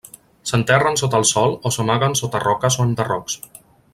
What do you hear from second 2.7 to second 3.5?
o enderrocs.